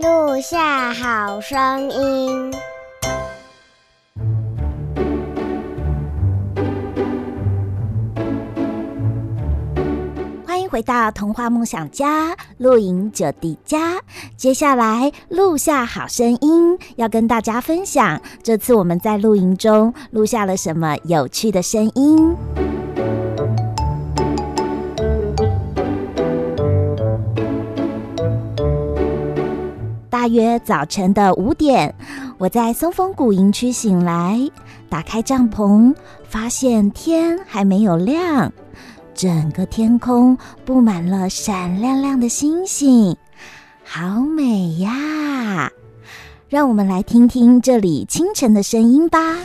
[0.00, 2.52] 录下好声音。
[10.46, 14.00] 欢迎回到童话梦想家，露营者迪家。
[14.36, 22.36] 接下来录下好声音，要跟大家分享，这次我们在露营中录下了什么有趣的声音。
[30.28, 31.94] 约早晨的五点，
[32.38, 34.38] 我在松风谷营区醒来，
[34.88, 35.94] 打开帐篷，
[36.28, 38.52] 发现天还没有亮，
[39.14, 43.16] 整个天空布满了闪亮亮的星星，
[43.84, 45.70] 好美呀！
[46.48, 49.36] 让我们来听听这里清晨的声音吧。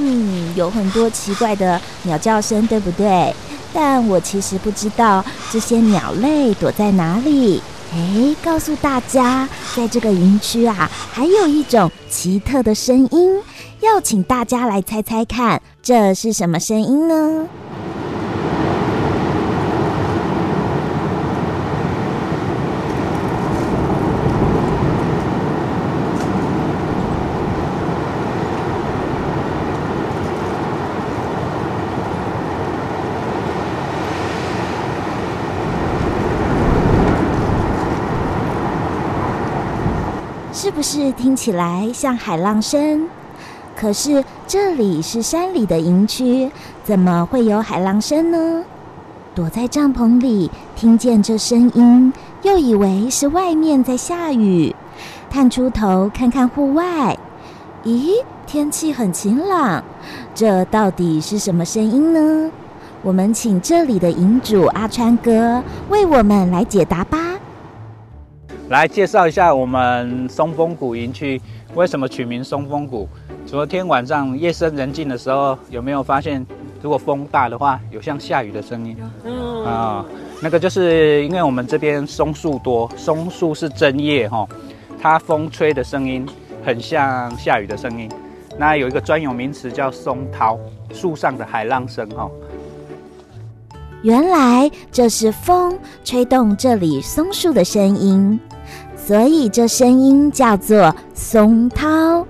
[0.00, 3.34] 嗯有很多奇怪的鸟叫声，对不对？
[3.74, 7.60] 但我其实不知道这些鸟类躲在哪里。
[7.92, 13.40] 诶，告诉大家，在这个云区啊，还有一种奇特的声音，
[13.80, 17.46] 要请大家来猜猜看，这是什么声音呢？
[40.60, 43.06] 是不是听起来像海浪声？
[43.76, 46.50] 可是这里是山里的营区，
[46.82, 48.64] 怎么会有海浪声呢？
[49.36, 54.74] 躲在帐篷里，听见这声音，又以为是外面在下雨。
[55.30, 57.16] 探出头看看户外，
[57.84, 58.14] 咦，
[58.44, 59.84] 天气很晴朗，
[60.34, 62.50] 这到底是什么声音呢？
[63.02, 67.27] 我们请这里的营主阿川哥为我们来解答吧。
[68.68, 71.40] 来介绍一下我们松风谷营区
[71.74, 73.08] 为什么取名松风谷。
[73.46, 76.46] 昨天晚上夜深人静的时候，有没有发现，
[76.82, 78.94] 如果风大的话，有像下雨的声音？
[79.24, 80.04] 嗯啊，
[80.42, 84.46] 那个就是因为我们这边松树多，松树是针叶哈，
[85.00, 86.26] 它风吹的声音
[86.62, 88.06] 很像下雨的声音。
[88.58, 90.58] 那有一个专有名词叫松涛，
[90.92, 92.30] 树上的海浪声哈。
[94.02, 98.38] 原来这是风吹动这里松树的声音。
[99.08, 102.26] 所以这声音叫做松涛。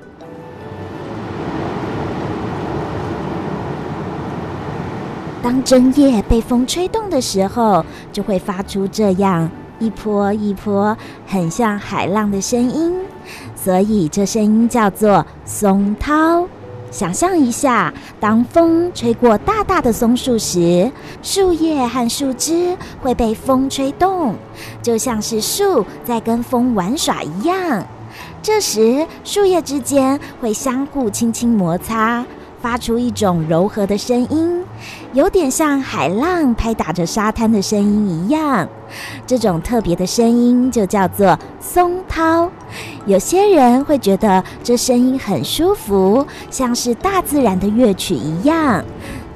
[5.42, 9.50] 当针叶被风吹动的时候，就会发出这样
[9.80, 10.96] 一波一波
[11.26, 12.94] 很像海浪的声音。
[13.56, 16.46] 所以这声音叫做松涛。
[16.90, 20.90] 想象一下，当风吹过大大的松树时，
[21.22, 24.34] 树叶和树枝会被风吹动，
[24.82, 27.86] 就像是树在跟风玩耍一样。
[28.42, 32.24] 这时，树叶之间会相互轻轻摩擦，
[32.60, 34.64] 发出一种柔和的声音，
[35.12, 38.68] 有点像海浪拍打着沙滩的声音一样。
[39.26, 42.50] 这种特别的声音就叫做松涛。
[43.06, 48.82] 有些人会觉得这声音很舒服，像是大自然的乐曲一样，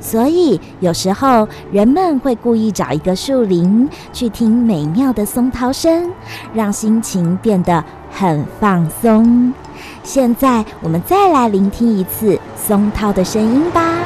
[0.02, 6.10] 所以有时候人们会故意找一个树林去听美妙的松涛声，
[6.52, 9.54] 让心情变得很放松。
[10.02, 13.98] 现在我们再来聆听一次松涛的声音吧。